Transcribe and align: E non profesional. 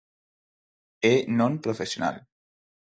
E 1.13 1.15
non 1.39 1.61
profesional. 1.65 2.15